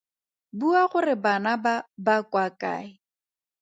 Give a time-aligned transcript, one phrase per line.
[0.57, 2.87] Bua gore bana ba ba kwa kae.